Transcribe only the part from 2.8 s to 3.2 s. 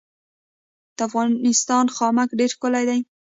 دی